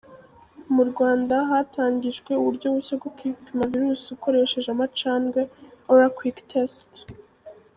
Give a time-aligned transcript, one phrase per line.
[0.73, 5.39] Mu Rwanda hatangijwe uburyo bushya bwo kwipima Virus ukoresheje amacandwe
[5.93, 6.91] ‘Ora quick test’.